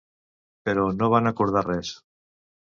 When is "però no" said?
0.69-1.09